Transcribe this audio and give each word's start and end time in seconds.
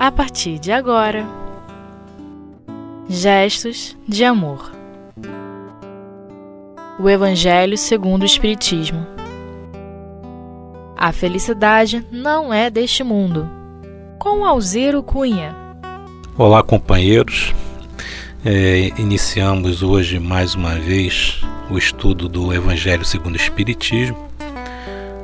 a 0.00 0.10
partir 0.10 0.58
de 0.58 0.72
agora. 0.72 1.26
Gestos 3.06 3.94
de 4.08 4.24
amor. 4.24 4.72
O 6.98 7.06
Evangelho 7.06 7.76
segundo 7.76 8.22
o 8.22 8.24
Espiritismo. 8.24 9.06
A 10.96 11.12
felicidade 11.12 12.02
não 12.10 12.50
é 12.50 12.70
deste 12.70 13.04
mundo. 13.04 13.46
Com 14.18 14.46
Alziro 14.46 15.02
Cunha. 15.02 15.54
Olá, 16.38 16.62
companheiros. 16.62 17.54
É, 18.42 18.90
iniciamos 18.96 19.82
hoje 19.82 20.18
mais 20.18 20.54
uma 20.54 20.76
vez 20.76 21.42
o 21.70 21.76
estudo 21.76 22.26
do 22.26 22.54
Evangelho 22.54 23.04
segundo 23.04 23.34
o 23.34 23.40
Espiritismo. 23.40 24.16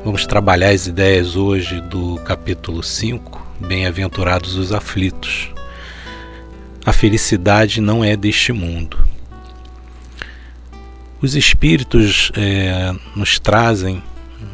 Vamos 0.04 0.26
trabalhar 0.26 0.68
as 0.68 0.86
ideias 0.86 1.34
hoje 1.34 1.80
do 1.80 2.16
capítulo 2.26 2.82
5, 2.82 3.45
Bem-aventurados 3.60 4.54
os 4.56 4.72
aflitos. 4.72 5.48
A 6.84 6.92
felicidade 6.92 7.80
não 7.80 8.04
é 8.04 8.16
deste 8.16 8.52
mundo. 8.52 8.98
Os 11.22 11.34
espíritos 11.34 12.30
é, 12.36 12.94
nos 13.14 13.38
trazem 13.38 14.02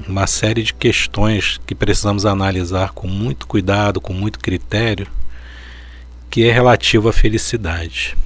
uma 0.08 0.26
série 0.26 0.62
de 0.62 0.72
questões 0.72 1.60
que 1.66 1.74
precisamos 1.74 2.24
analisar 2.24 2.92
com 2.92 3.08
muito 3.08 3.46
cuidado, 3.46 4.00
com 4.00 4.12
muito 4.12 4.38
critério, 4.38 5.06
que 6.30 6.44
é 6.44 6.52
relativo 6.52 7.08
à 7.08 7.12
felicidade. 7.12 8.16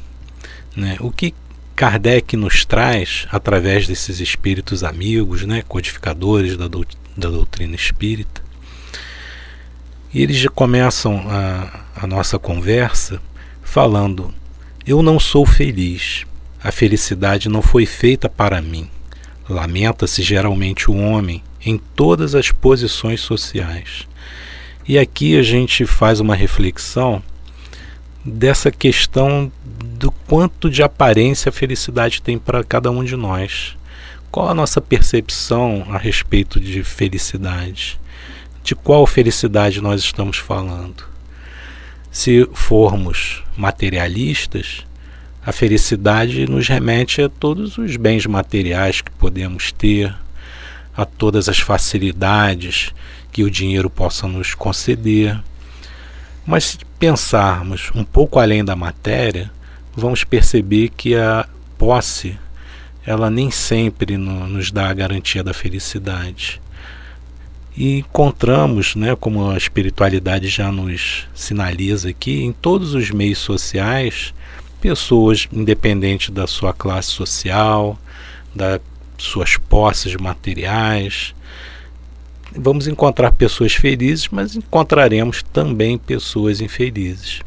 Né? 0.77 0.97
O 1.01 1.11
que 1.11 1.35
Kardec 1.75 2.37
nos 2.37 2.65
traz 2.65 3.27
através 3.31 3.87
desses 3.87 4.21
espíritos 4.21 4.85
amigos, 4.85 5.43
né, 5.45 5.63
codificadores 5.67 6.57
da, 6.57 6.69
do, 6.69 6.87
da 7.17 7.29
doutrina 7.29 7.75
espírita, 7.75 8.46
e 10.17 10.23
eles 10.23 10.39
já 10.39 10.49
começam 10.49 11.27
a, 11.29 11.81
a 11.95 12.07
nossa 12.07 12.39
conversa 12.39 13.21
falando: 13.63 14.33
Eu 14.87 15.03
não 15.03 15.21
sou 15.21 15.45
feliz, 15.45 16.25
a 16.65 16.73
felicidade 16.73 17.51
não 17.51 17.61
foi 17.61 17.85
feita 17.85 18.27
para 18.27 18.63
mim. 18.63 18.89
Lamenta-se 19.47 20.23
geralmente 20.23 20.91
o 20.91 20.97
homem 20.97 21.43
em 21.63 21.77
todas 21.77 22.35
as 22.35 22.51
posições 22.51 23.21
sociais. 23.21 24.09
E 24.89 24.99
aqui 24.99 25.39
a 25.39 25.43
gente 25.43 25.85
faz 25.85 26.19
uma 26.19 26.35
reflexão 26.35 27.23
dessa 28.25 28.71
questão 28.71 29.53
do 29.85 30.11
quanto 30.11 30.71
de 30.71 30.83
aparência 30.83 31.51
a 31.51 31.53
felicidade 31.53 32.23
tem 32.23 32.39
para 32.39 32.65
cada 32.65 32.91
um 32.91 33.05
de 33.05 33.17
nós. 33.17 33.77
Qual 34.31 34.49
a 34.49 34.55
nossa 34.55 34.81
percepção 34.81 35.87
a 35.91 35.99
respeito 35.99 36.59
de 36.59 36.83
felicidade? 36.83 38.01
De 38.67 38.75
qual 38.75 39.07
felicidade 39.07 39.81
nós 39.81 40.01
estamos 40.01 40.39
falando. 40.39 41.05
Se 42.11 42.49
formos 42.53 43.45
materialistas, 43.57 44.85
a 45.45 45.53
felicidade 45.53 46.49
nos 46.49 46.67
remete 46.67 47.23
a 47.23 47.29
todos 47.29 47.79
os 47.79 47.97
bens 47.97 48.27
materiais 48.27 49.01
que 49.01 49.11
podemos 49.13 49.71
ter, 49.71 50.13
a 50.97 51.05
todas 51.05 51.49
as 51.49 51.61
facilidades 51.61 52.93
que 53.31 53.45
o 53.45 53.51
dinheiro 53.51 53.89
possa 53.89 54.27
nos 54.27 54.53
conceder. 54.53 55.41
Mas 56.45 56.65
se 56.65 56.79
pensarmos 56.99 57.93
um 57.95 58.03
pouco 58.03 58.41
além 58.41 58.65
da 58.65 58.75
matéria, 58.75 59.49
vamos 59.95 60.25
perceber 60.25 60.89
que 60.89 61.15
a 61.15 61.49
posse 61.79 62.37
ela 63.07 63.31
nem 63.31 63.49
sempre 63.49 64.17
no, 64.17 64.49
nos 64.49 64.73
dá 64.73 64.89
a 64.89 64.95
garantia 64.95 65.45
da 65.45 65.55
felicidade. 65.55 66.61
E 67.77 67.99
encontramos, 67.99 68.97
né, 68.97 69.15
como 69.15 69.51
a 69.51 69.57
espiritualidade 69.57 70.49
já 70.49 70.73
nos 70.73 71.29
sinaliza 71.35 72.09
aqui, 72.09 72.43
em 72.43 72.53
todos 72.53 72.95
os 72.95 73.11
meios 73.11 73.39
sociais, 73.39 74.33
pessoas 74.81 75.47
independente 75.53 76.33
da 76.33 76.47
sua 76.47 76.73
classe 76.73 77.11
social, 77.11 77.99
das 78.55 78.81
suas 79.19 79.57
posses 79.57 80.15
materiais. 80.17 81.35
Vamos 82.57 82.87
encontrar 82.87 83.33
pessoas 83.33 83.75
felizes, 83.75 84.29
mas 84.29 84.57
encontraremos 84.57 85.43
também 85.43 85.99
pessoas 85.99 86.63
infelizes. 86.63 87.41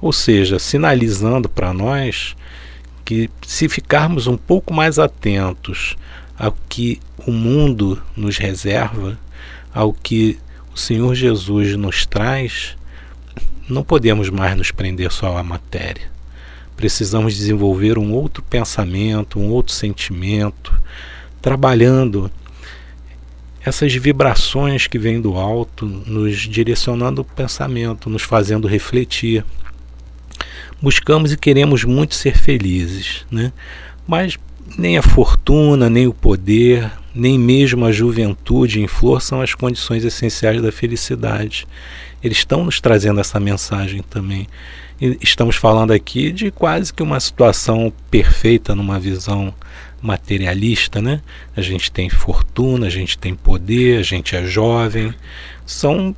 Ou 0.00 0.12
seja, 0.12 0.58
sinalizando 0.58 1.48
para 1.48 1.72
nós 1.72 2.34
que 3.04 3.30
se 3.46 3.68
ficarmos 3.68 4.26
um 4.26 4.36
pouco 4.36 4.74
mais 4.74 4.98
atentos 4.98 5.96
ao 6.36 6.54
que 6.68 7.00
o 7.26 7.30
mundo 7.30 8.02
nos 8.16 8.38
reserva, 8.38 9.18
ao 9.78 9.92
que 9.92 10.36
o 10.74 10.76
Senhor 10.76 11.14
Jesus 11.14 11.76
nos 11.76 12.04
traz, 12.04 12.76
não 13.68 13.84
podemos 13.84 14.28
mais 14.28 14.56
nos 14.56 14.72
prender 14.72 15.12
só 15.12 15.36
à 15.36 15.42
matéria. 15.44 16.10
Precisamos 16.76 17.36
desenvolver 17.36 17.96
um 17.96 18.12
outro 18.12 18.42
pensamento, 18.42 19.38
um 19.38 19.50
outro 19.50 19.72
sentimento, 19.72 20.76
trabalhando 21.40 22.28
essas 23.64 23.94
vibrações 23.94 24.88
que 24.88 24.98
vêm 24.98 25.20
do 25.20 25.36
alto, 25.36 25.86
nos 25.86 26.38
direcionando 26.38 27.22
o 27.22 27.24
pensamento, 27.24 28.10
nos 28.10 28.22
fazendo 28.22 28.66
refletir. 28.66 29.44
Buscamos 30.82 31.32
e 31.32 31.36
queremos 31.36 31.84
muito 31.84 32.16
ser 32.16 32.36
felizes, 32.36 33.24
né? 33.30 33.52
mas 34.08 34.36
nem 34.76 34.98
a 34.98 35.02
fortuna, 35.02 35.88
nem 35.88 36.08
o 36.08 36.12
poder, 36.12 36.90
nem 37.14 37.38
mesmo 37.38 37.84
a 37.84 37.92
juventude 37.92 38.80
em 38.80 38.86
flor 38.86 39.20
são 39.20 39.40
as 39.40 39.54
condições 39.54 40.04
essenciais 40.04 40.60
da 40.60 40.70
felicidade. 40.70 41.66
Eles 42.22 42.38
estão 42.38 42.64
nos 42.64 42.80
trazendo 42.80 43.20
essa 43.20 43.38
mensagem 43.40 44.02
também. 44.02 44.46
E 45.00 45.16
estamos 45.22 45.56
falando 45.56 45.92
aqui 45.92 46.32
de 46.32 46.50
quase 46.50 46.92
que 46.92 47.02
uma 47.02 47.20
situação 47.20 47.92
perfeita 48.10 48.74
numa 48.74 48.98
visão 48.98 49.54
materialista, 50.00 51.00
né? 51.00 51.20
A 51.56 51.60
gente 51.60 51.90
tem 51.90 52.08
fortuna, 52.08 52.86
a 52.86 52.90
gente 52.90 53.16
tem 53.18 53.34
poder, 53.34 53.98
a 53.98 54.02
gente 54.02 54.36
é 54.36 54.44
jovem. 54.44 55.14
São, 55.64 56.14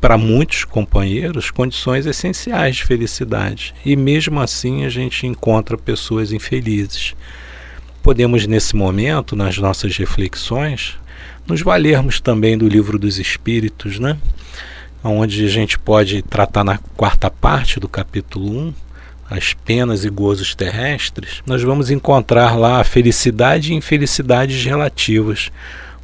para 0.00 0.18
muitos 0.18 0.64
companheiros, 0.64 1.50
condições 1.50 2.04
essenciais 2.06 2.76
de 2.76 2.84
felicidade. 2.84 3.74
E 3.84 3.96
mesmo 3.96 4.40
assim 4.40 4.84
a 4.84 4.88
gente 4.88 5.26
encontra 5.26 5.76
pessoas 5.76 6.32
infelizes 6.32 7.14
podemos, 8.08 8.46
nesse 8.46 8.74
momento, 8.74 9.36
nas 9.36 9.58
nossas 9.58 9.94
reflexões, 9.98 10.94
nos 11.46 11.60
valermos 11.60 12.22
também 12.22 12.56
do 12.56 12.66
livro 12.66 12.98
dos 12.98 13.18
Espíritos, 13.18 13.98
né? 13.98 14.16
onde 15.04 15.44
a 15.44 15.48
gente 15.50 15.78
pode 15.78 16.22
tratar 16.22 16.64
na 16.64 16.78
quarta 16.96 17.30
parte 17.30 17.78
do 17.78 17.86
capítulo 17.86 18.50
1, 18.68 18.74
as 19.28 19.52
penas 19.52 20.06
e 20.06 20.08
gozos 20.08 20.54
terrestres, 20.54 21.42
nós 21.44 21.62
vamos 21.62 21.90
encontrar 21.90 22.58
lá 22.58 22.80
a 22.80 22.84
felicidade 22.84 23.74
e 23.74 23.76
infelicidades 23.76 24.64
relativas. 24.64 25.52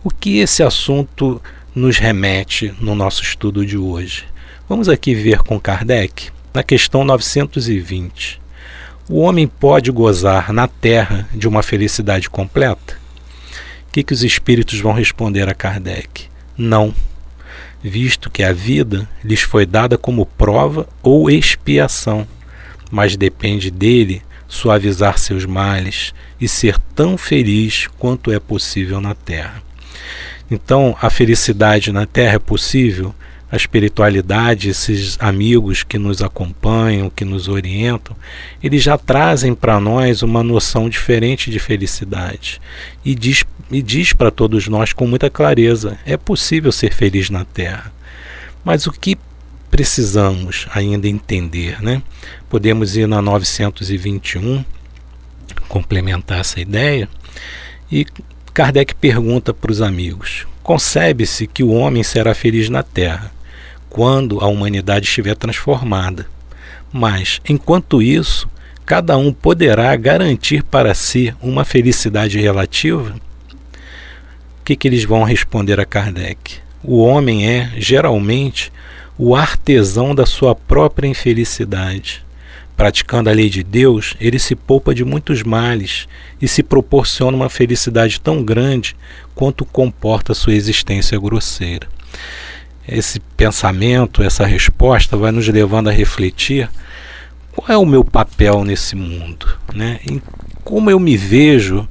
O 0.04 0.10
que 0.10 0.40
esse 0.40 0.62
assunto 0.62 1.40
nos 1.74 1.96
remete 1.96 2.74
no 2.80 2.94
nosso 2.94 3.22
estudo 3.22 3.64
de 3.64 3.78
hoje? 3.78 4.26
Vamos 4.68 4.90
aqui 4.90 5.14
ver 5.14 5.38
com 5.38 5.58
Kardec, 5.58 6.28
na 6.52 6.62
questão 6.62 7.02
920. 7.02 8.43
O 9.06 9.20
homem 9.20 9.46
pode 9.46 9.90
gozar 9.90 10.50
na 10.50 10.66
terra 10.66 11.28
de 11.34 11.46
uma 11.46 11.62
felicidade 11.62 12.30
completa? 12.30 12.96
O 13.86 13.92
que, 13.92 14.02
que 14.02 14.14
os 14.14 14.24
espíritos 14.24 14.80
vão 14.80 14.94
responder 14.94 15.46
a 15.46 15.54
Kardec? 15.54 16.28
Não, 16.56 16.94
visto 17.82 18.30
que 18.30 18.42
a 18.42 18.50
vida 18.50 19.06
lhes 19.22 19.42
foi 19.42 19.66
dada 19.66 19.98
como 19.98 20.24
prova 20.24 20.88
ou 21.02 21.30
expiação, 21.30 22.26
mas 22.90 23.14
depende 23.14 23.70
dele 23.70 24.22
suavizar 24.48 25.18
seus 25.18 25.44
males 25.44 26.14
e 26.40 26.48
ser 26.48 26.78
tão 26.94 27.18
feliz 27.18 27.86
quanto 27.98 28.32
é 28.32 28.40
possível 28.40 29.02
na 29.02 29.14
terra. 29.14 29.62
Então, 30.50 30.96
a 31.00 31.10
felicidade 31.10 31.92
na 31.92 32.06
terra 32.06 32.36
é 32.36 32.38
possível 32.38 33.14
a 33.50 33.56
espiritualidade, 33.56 34.70
esses 34.70 35.16
amigos 35.20 35.82
que 35.82 35.98
nos 35.98 36.22
acompanham, 36.22 37.10
que 37.10 37.24
nos 37.24 37.46
orientam, 37.48 38.16
eles 38.62 38.82
já 38.82 38.98
trazem 38.98 39.54
para 39.54 39.78
nós 39.78 40.22
uma 40.22 40.42
noção 40.42 40.88
diferente 40.88 41.50
de 41.50 41.58
felicidade. 41.58 42.60
E 43.04 43.14
diz, 43.14 43.44
e 43.70 43.82
diz 43.82 44.12
para 44.12 44.30
todos 44.30 44.66
nós 44.66 44.92
com 44.92 45.06
muita 45.06 45.30
clareza: 45.30 45.98
é 46.04 46.16
possível 46.16 46.72
ser 46.72 46.92
feliz 46.92 47.30
na 47.30 47.44
Terra. 47.44 47.92
Mas 48.64 48.86
o 48.86 48.92
que 48.92 49.16
precisamos 49.70 50.66
ainda 50.72 51.08
entender, 51.08 51.82
né? 51.82 52.02
Podemos 52.48 52.96
ir 52.96 53.06
na 53.06 53.20
921 53.20 54.64
complementar 55.68 56.40
essa 56.40 56.60
ideia 56.60 57.08
e 57.90 58.06
Kardec 58.54 58.94
pergunta 58.94 59.52
para 59.52 59.70
os 59.70 59.82
amigos: 59.82 60.46
concebe-se 60.62 61.46
que 61.46 61.62
o 61.62 61.72
homem 61.72 62.02
será 62.02 62.34
feliz 62.34 62.68
na 62.68 62.82
Terra 62.82 63.33
quando 63.94 64.40
a 64.40 64.48
humanidade 64.48 65.06
estiver 65.06 65.36
transformada. 65.36 66.26
Mas, 66.92 67.40
enquanto 67.48 68.02
isso, 68.02 68.50
cada 68.84 69.16
um 69.16 69.32
poderá 69.32 69.94
garantir 69.94 70.64
para 70.64 70.92
si 70.94 71.32
uma 71.40 71.64
felicidade 71.64 72.40
relativa? 72.40 73.14
O 73.14 74.64
que, 74.64 74.74
que 74.74 74.88
eles 74.88 75.04
vão 75.04 75.22
responder 75.22 75.78
a 75.78 75.84
Kardec? 75.84 76.56
O 76.82 77.04
homem 77.04 77.48
é, 77.48 77.70
geralmente, 77.76 78.72
o 79.16 79.36
artesão 79.36 80.12
da 80.12 80.26
sua 80.26 80.56
própria 80.56 81.06
infelicidade. 81.06 82.24
Praticando 82.76 83.30
a 83.30 83.32
lei 83.32 83.48
de 83.48 83.62
Deus, 83.62 84.16
ele 84.18 84.40
se 84.40 84.56
poupa 84.56 84.92
de 84.92 85.04
muitos 85.04 85.44
males 85.44 86.08
e 86.42 86.48
se 86.48 86.64
proporciona 86.64 87.36
uma 87.36 87.48
felicidade 87.48 88.20
tão 88.20 88.42
grande 88.42 88.96
quanto 89.36 89.64
comporta 89.64 90.34
sua 90.34 90.52
existência 90.52 91.16
grosseira. 91.16 91.86
Esse 92.86 93.18
pensamento, 93.18 94.22
essa 94.22 94.44
resposta 94.44 95.16
vai 95.16 95.32
nos 95.32 95.48
levando 95.48 95.88
a 95.88 95.92
refletir 95.92 96.68
qual 97.52 97.68
é 97.68 97.76
o 97.76 97.86
meu 97.86 98.04
papel 98.04 98.64
nesse 98.64 98.94
mundo, 98.96 99.46
né? 99.74 100.00
Em 100.08 100.20
como 100.62 100.90
eu 100.90 100.98
me 100.98 101.16
vejo 101.16 101.88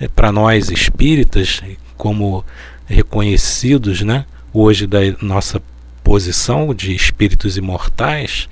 é, 0.00 0.08
para 0.08 0.32
nós 0.32 0.70
espíritas 0.70 1.60
como 1.96 2.44
reconhecidos, 2.86 4.02
né? 4.02 4.24
Hoje 4.52 4.86
da 4.86 4.98
nossa 5.20 5.62
posição 6.02 6.74
de 6.74 6.94
espíritos 6.94 7.56
imortais, 7.56 8.48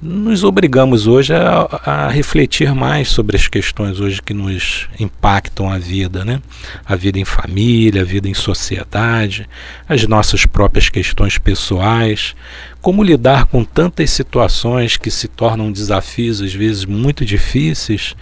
nos 0.00 0.44
obrigamos 0.44 1.08
hoje 1.08 1.34
a, 1.34 1.80
a, 1.84 2.08
refletir 2.08 2.72
mais 2.72 3.08
sobre 3.08 3.36
as 3.36 3.48
questões 3.48 3.98
hoje 3.98 4.22
que 4.22 4.32
nos 4.32 4.88
impactam 4.98 5.68
a 5.68 5.76
vida, 5.76 6.24
né? 6.24 6.40
A 6.86 6.94
vida 6.94 7.18
em 7.18 7.24
família, 7.24 8.02
a 8.02 8.04
vida 8.04 8.28
em 8.28 8.34
sociedade, 8.34 9.48
as 9.88 10.06
nossas 10.06 10.46
próprias 10.46 10.88
questões 10.88 11.36
pessoais, 11.36 12.36
como 12.80 13.02
lidar 13.02 13.46
com 13.46 13.64
tantas 13.64 14.10
situações 14.10 14.96
que 14.96 15.10
se 15.10 15.26
tornam 15.26 15.72
desafios 15.72 16.40
às 16.40 16.54
vezes 16.54 16.84
muito 16.84 17.24
difíceis, 17.24 18.14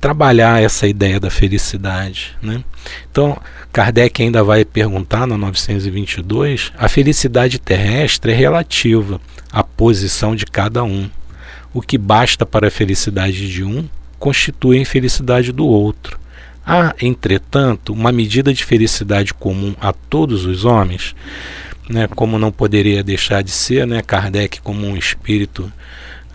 trabalhar 0.00 0.62
essa 0.62 0.86
ideia 0.86 1.18
da 1.18 1.30
felicidade, 1.30 2.36
né? 2.40 2.62
Então, 3.10 3.40
Kardec 3.72 4.22
ainda 4.22 4.42
vai 4.42 4.64
perguntar 4.64 5.26
no 5.26 5.36
922, 5.36 6.72
a 6.78 6.88
felicidade 6.88 7.58
terrestre 7.58 8.32
é 8.32 8.34
relativa 8.34 9.20
à 9.52 9.62
posição 9.62 10.34
de 10.34 10.46
cada 10.46 10.82
um. 10.84 11.10
O 11.74 11.82
que 11.82 11.98
basta 11.98 12.46
para 12.46 12.68
a 12.68 12.70
felicidade 12.70 13.50
de 13.50 13.62
um 13.62 13.88
constitui 14.18 14.78
a 14.78 14.82
infelicidade 14.82 15.52
do 15.52 15.66
outro. 15.66 16.18
Há, 16.66 16.94
entretanto, 17.00 17.92
uma 17.92 18.12
medida 18.12 18.52
de 18.52 18.64
felicidade 18.64 19.32
comum 19.32 19.74
a 19.80 19.92
todos 19.92 20.44
os 20.44 20.64
homens, 20.64 21.14
né, 21.88 22.06
como 22.08 22.38
não 22.38 22.52
poderia 22.52 23.02
deixar 23.02 23.42
de 23.42 23.50
ser, 23.50 23.86
né, 23.86 24.02
Kardec 24.02 24.60
como 24.60 24.86
um 24.86 24.96
espírito 24.96 25.72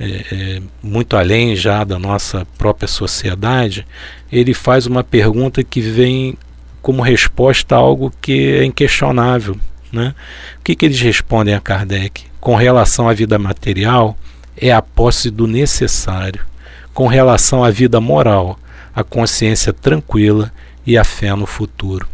é, 0.03 0.25
é, 0.31 0.61
muito 0.81 1.15
além 1.15 1.55
já 1.55 1.83
da 1.83 1.97
nossa 1.97 2.45
própria 2.57 2.87
sociedade, 2.87 3.85
ele 4.31 4.53
faz 4.53 4.85
uma 4.85 5.03
pergunta 5.03 5.63
que 5.63 5.79
vem 5.81 6.37
como 6.81 7.01
resposta 7.01 7.75
a 7.75 7.77
algo 7.77 8.11
que 8.21 8.55
é 8.55 8.65
inquestionável. 8.65 9.57
Né? 9.91 10.13
O 10.59 10.63
que, 10.63 10.75
que 10.75 10.85
eles 10.85 10.99
respondem 10.99 11.53
a 11.53 11.61
Kardec? 11.61 12.25
Com 12.41 12.55
relação 12.55 13.07
à 13.07 13.13
vida 13.13 13.39
material, 13.39 14.17
é 14.57 14.71
a 14.71 14.81
posse 14.81 15.29
do 15.29 15.47
necessário. 15.47 16.45
Com 16.93 17.07
relação 17.07 17.63
à 17.63 17.69
vida 17.69 18.01
moral, 18.01 18.59
a 18.93 19.03
consciência 19.03 19.71
tranquila 19.71 20.51
e 20.85 20.97
a 20.97 21.03
fé 21.03 21.33
no 21.33 21.45
futuro. 21.45 22.07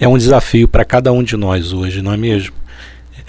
É 0.00 0.08
um 0.08 0.18
desafio 0.18 0.66
para 0.66 0.84
cada 0.84 1.12
um 1.12 1.22
de 1.22 1.36
nós 1.36 1.72
hoje, 1.72 2.02
não 2.02 2.12
é 2.12 2.16
mesmo? 2.16 2.52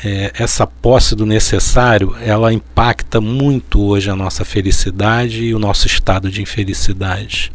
É, 0.06 0.34
essa 0.38 0.68
posse 0.68 1.16
do 1.16 1.26
necessário, 1.26 2.16
ela 2.22 2.52
impacta 2.52 3.22
muito 3.22 3.82
hoje 3.82 4.10
a 4.10 4.16
nossa 4.16 4.44
felicidade 4.44 5.44
e 5.44 5.56
o 5.56 5.60
nosso 5.60 5.88
estado 5.88 6.30
de 6.30 6.42
infelicidade 6.42 7.54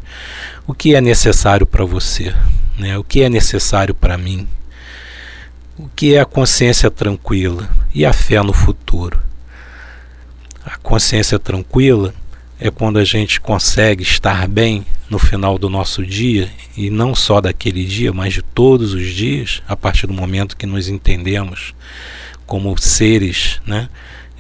o 0.69 0.75
que 0.75 0.95
é 0.95 1.01
necessário 1.01 1.67
para 1.67 1.87
você, 1.87 2.35
né? 2.79 2.99
o 2.99 3.03
que 3.03 3.23
é 3.23 3.31
necessário 3.31 3.95
para 3.95 4.19
mim, 4.19 4.47
o 5.79 5.89
que 5.97 6.15
é 6.15 6.21
a 6.21 6.27
consciência 6.27 6.91
tranquila 6.91 7.67
e 7.95 8.05
a 8.05 8.13
fé 8.13 8.43
no 8.43 8.53
futuro. 8.53 9.19
A 10.63 10.77
consciência 10.77 11.39
tranquila 11.39 12.13
é 12.61 12.71
quando 12.71 12.99
a 12.99 13.05
gente 13.05 13.41
consegue 13.41 14.03
estar 14.03 14.47
bem 14.47 14.85
no 15.09 15.19
final 15.19 15.57
do 15.57 15.71
nosso 15.71 16.05
dia, 16.05 16.51
e 16.77 16.91
não 16.91 17.15
só 17.15 17.41
daquele 17.41 17.87
dia, 17.87 18.13
mas 18.13 18.35
de 18.35 18.43
todos 18.43 18.93
os 18.93 19.07
dias, 19.07 19.63
a 19.67 19.75
partir 19.75 20.07
do 20.07 20.13
momento 20.13 20.55
que 20.55 20.67
nos 20.67 20.87
entendemos 20.87 21.75
como 22.49 22.77
seres 22.79 23.61
né, 23.67 23.89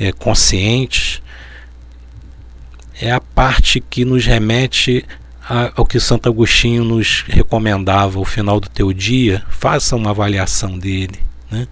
é, 0.00 0.10
conscientes, 0.10 1.22
é 3.00 3.12
a 3.12 3.20
parte 3.20 3.80
que 3.80 4.04
nos 4.04 4.24
remete 4.24 5.04
ao 5.76 5.86
que 5.86 6.00
Santo 6.00 6.28
Agostinho 6.28 6.84
nos 6.84 7.24
recomendava, 7.28 8.18
ao 8.18 8.24
final 8.24 8.58
do 8.58 8.68
teu 8.68 8.92
dia, 8.92 9.42
faça 9.48 9.94
uma 9.94 10.10
avaliação 10.10 10.78
dele. 10.78 11.20
Né? 11.50 11.68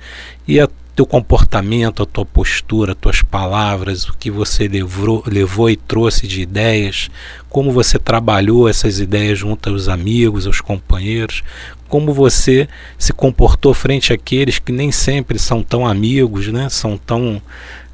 E 0.46 0.60
a 0.60 0.68
teu 0.96 1.04
comportamento, 1.04 2.02
a 2.02 2.06
tua 2.06 2.25
postura, 2.25 2.93
as 2.93 2.98
tuas 2.98 3.20
palavras, 3.20 4.08
o 4.08 4.16
que 4.16 4.31
você 4.31 4.66
levou, 4.66 5.22
levou 5.26 5.69
e 5.69 5.76
trouxe 5.76 6.26
de 6.26 6.40
ideias, 6.40 7.10
como 7.50 7.70
você 7.70 7.98
trabalhou 7.98 8.66
essas 8.66 8.98
ideias 8.98 9.38
junto 9.38 9.69
aos 9.69 9.88
amigos, 9.88 10.46
aos 10.46 10.62
companheiros, 10.62 11.44
como 11.87 12.14
você 12.14 12.66
se 12.98 13.12
comportou 13.12 13.75
frente 13.75 14.14
àqueles 14.14 14.58
que 14.58 14.72
nem 14.72 14.90
sempre 14.90 15.38
são 15.38 15.62
tão 15.62 15.87
amigos, 15.87 16.48
né? 16.48 16.70
são 16.70 16.96
tão 16.96 17.42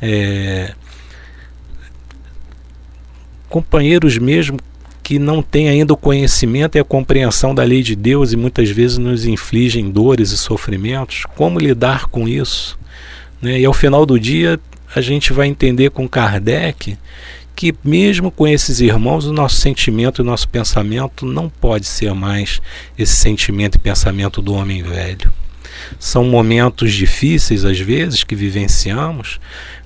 é, 0.01 0.73
companheiros 3.49 4.17
mesmo 4.17 4.61
que 5.03 5.19
não 5.19 5.43
tem 5.43 5.69
ainda 5.69 5.93
o 5.93 5.97
conhecimento 5.97 6.79
e 6.79 6.81
a 6.81 6.85
compreensão 6.85 7.53
da 7.53 7.65
lei 7.65 7.83
de 7.83 7.97
Deus 7.97 8.33
e 8.33 8.37
muitas 8.37 8.71
vezes 8.71 8.97
nos 8.97 9.27
infligem 9.27 9.91
dores 9.91 10.31
e 10.31 10.39
sofrimentos, 10.39 11.25
como 11.35 11.59
lidar 11.59 12.07
com 12.07 12.29
isso? 12.29 12.81
Né? 13.43 13.61
E 13.61 13.65
ao 13.67 13.75
final 13.75 14.07
do 14.07 14.19
dia, 14.19 14.59
a 14.95 15.01
gente 15.01 15.33
vai 15.33 15.49
entender 15.49 15.91
com 15.91 16.09
Kardec 16.09 16.97
que, 17.55 17.75
mesmo 17.85 18.31
com 18.31 18.49
esses 18.49 18.81
irmãos, 18.81 19.27
o 19.27 19.33
nosso 19.33 19.57
sentimento 19.57 20.21
e 20.21 20.23
o 20.23 20.25
nosso 20.25 20.49
pensamento 20.49 21.27
não 21.27 21.49
pode 21.49 21.87
ser 21.87 22.15
mais 22.15 22.63
esse 22.97 23.17
sentimento 23.17 23.75
e 23.75 23.81
pensamento 23.81 24.41
do 24.41 24.55
homem 24.55 24.83
velho. 24.83 25.31
São 25.99 26.25
momentos 26.25 26.93
difíceis, 26.93 27.65
às 27.65 27.79
vezes, 27.79 28.25
que 28.25 28.35
vivenciamos, 28.35 29.41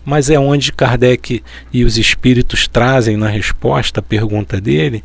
mas 0.04 0.30
é 0.30 0.38
onde 0.38 0.72
Kardec 0.72 1.42
e 1.72 1.84
os 1.84 1.98
espíritos 1.98 2.68
trazem 2.68 3.16
na 3.16 3.28
resposta 3.28 4.00
à 4.00 4.02
pergunta 4.02 4.60
dele 4.60 5.02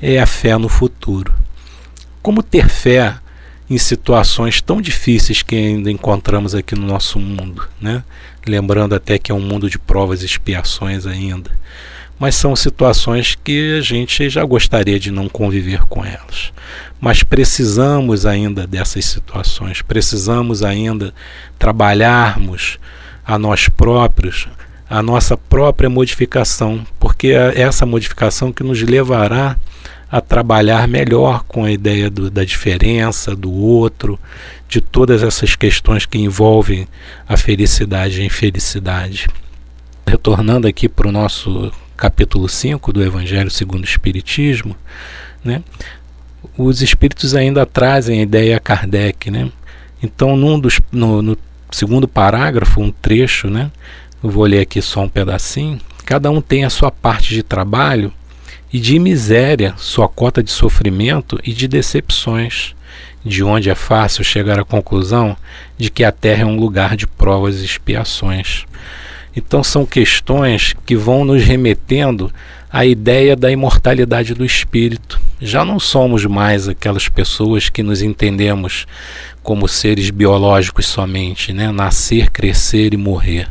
é 0.00 0.20
a 0.20 0.26
fé 0.26 0.56
no 0.56 0.68
futuro. 0.68 1.32
Como 2.22 2.42
ter 2.42 2.68
fé 2.68 3.16
em 3.68 3.78
situações 3.78 4.60
tão 4.60 4.80
difíceis 4.80 5.42
que 5.42 5.56
ainda 5.56 5.90
encontramos 5.90 6.54
aqui 6.54 6.74
no 6.74 6.86
nosso 6.86 7.18
mundo, 7.18 7.66
né? 7.80 8.04
Lembrando 8.46 8.94
até 8.94 9.18
que 9.18 9.32
é 9.32 9.34
um 9.34 9.40
mundo 9.40 9.70
de 9.70 9.78
provas 9.78 10.22
e 10.22 10.26
expiações 10.26 11.06
ainda. 11.06 11.50
Mas 12.18 12.34
são 12.34 12.54
situações 12.54 13.36
que 13.42 13.78
a 13.78 13.80
gente 13.80 14.28
já 14.28 14.44
gostaria 14.44 15.00
de 15.00 15.10
não 15.10 15.28
conviver 15.28 15.80
com 15.86 16.04
elas. 16.04 16.52
Mas 17.00 17.22
precisamos 17.22 18.24
ainda 18.24 18.66
dessas 18.66 19.04
situações, 19.06 19.82
precisamos 19.82 20.62
ainda 20.62 21.12
trabalharmos 21.58 22.78
a 23.26 23.38
nós 23.38 23.68
próprios 23.68 24.46
a 24.88 25.02
nossa 25.02 25.36
própria 25.36 25.88
modificação, 25.88 26.86
porque 27.00 27.28
é 27.28 27.62
essa 27.62 27.86
modificação 27.86 28.52
que 28.52 28.62
nos 28.62 28.80
levará 28.82 29.56
a 30.14 30.20
trabalhar 30.20 30.86
melhor 30.86 31.42
com 31.42 31.64
a 31.64 31.72
ideia 31.72 32.08
do, 32.08 32.30
da 32.30 32.44
diferença, 32.44 33.34
do 33.34 33.52
outro, 33.52 34.16
de 34.68 34.80
todas 34.80 35.24
essas 35.24 35.56
questões 35.56 36.06
que 36.06 36.16
envolvem 36.16 36.86
a 37.28 37.36
felicidade 37.36 38.20
e 38.20 38.22
a 38.22 38.24
infelicidade. 38.24 39.26
Retornando 40.06 40.68
aqui 40.68 40.88
para 40.88 41.08
o 41.08 41.10
nosso 41.10 41.72
capítulo 41.96 42.48
5 42.48 42.92
do 42.92 43.02
Evangelho 43.02 43.50
segundo 43.50 43.82
o 43.82 43.88
Espiritismo, 43.88 44.76
né, 45.42 45.64
os 46.56 46.80
espíritos 46.80 47.34
ainda 47.34 47.66
trazem 47.66 48.20
a 48.20 48.22
ideia 48.22 48.56
a 48.56 48.60
Kardec. 48.60 49.32
Né? 49.32 49.50
Então, 50.00 50.36
num 50.36 50.60
dos, 50.60 50.80
no, 50.92 51.22
no 51.22 51.36
segundo 51.72 52.06
parágrafo, 52.06 52.80
um 52.80 52.92
trecho, 52.92 53.50
né? 53.50 53.68
Eu 54.22 54.30
vou 54.30 54.44
ler 54.44 54.60
aqui 54.60 54.80
só 54.80 55.02
um 55.02 55.08
pedacinho. 55.08 55.80
Cada 56.06 56.30
um 56.30 56.40
tem 56.40 56.64
a 56.64 56.70
sua 56.70 56.92
parte 56.92 57.34
de 57.34 57.42
trabalho 57.42 58.12
e 58.74 58.80
de 58.80 58.98
miséria, 58.98 59.72
sua 59.76 60.08
cota 60.08 60.42
de 60.42 60.50
sofrimento 60.50 61.38
e 61.44 61.52
de 61.52 61.68
decepções, 61.68 62.74
de 63.24 63.44
onde 63.44 63.70
é 63.70 63.74
fácil 63.76 64.24
chegar 64.24 64.58
à 64.58 64.64
conclusão 64.64 65.36
de 65.78 65.92
que 65.92 66.02
a 66.02 66.10
Terra 66.10 66.42
é 66.42 66.44
um 66.44 66.58
lugar 66.58 66.96
de 66.96 67.06
provas 67.06 67.60
e 67.60 67.64
expiações. 67.64 68.64
Então 69.36 69.62
são 69.62 69.86
questões 69.86 70.74
que 70.84 70.96
vão 70.96 71.24
nos 71.24 71.40
remetendo 71.44 72.32
à 72.68 72.84
ideia 72.84 73.36
da 73.36 73.48
imortalidade 73.48 74.34
do 74.34 74.44
espírito. 74.44 75.20
Já 75.40 75.64
não 75.64 75.78
somos 75.78 76.26
mais 76.26 76.68
aquelas 76.68 77.08
pessoas 77.08 77.68
que 77.68 77.80
nos 77.80 78.02
entendemos 78.02 78.88
como 79.40 79.68
seres 79.68 80.10
biológicos 80.10 80.86
somente, 80.86 81.52
né? 81.52 81.70
nascer, 81.70 82.28
crescer 82.28 82.92
e 82.92 82.96
morrer. 82.96 83.48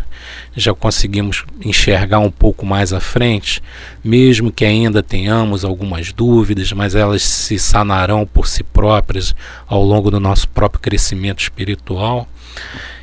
Já 0.56 0.74
conseguimos 0.74 1.44
enxergar 1.64 2.20
um 2.20 2.30
pouco 2.30 2.66
mais 2.66 2.94
à 2.94 3.00
frente, 3.00 3.62
mesmo 4.04 4.52
que 4.52 4.64
ainda 4.64 5.02
tenhamos 5.02 5.66
algumas 5.66 6.14
dúvidas, 6.14 6.72
mas 6.72 6.94
elas 6.94 7.24
se 7.24 7.58
sanarão 7.58 8.26
por 8.26 8.48
si 8.48 8.64
próprias 8.64 9.36
ao 9.68 9.84
longo 9.84 10.12
do 10.12 10.20
nosso 10.20 10.48
próprio 10.50 10.82
crescimento 10.82 11.42
espiritual. 11.42 12.28